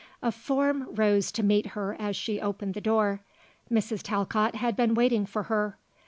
[0.23, 3.21] A form rose to meet her as she opened the door.
[3.71, 4.01] Mrs.
[4.01, 5.77] Talcott had been waiting for her.